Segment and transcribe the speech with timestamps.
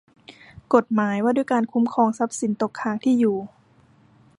[0.73, 3.37] กฎหมายว่าด้วยการคุ้มครองทรัพย์สินตกค้างที่อยู่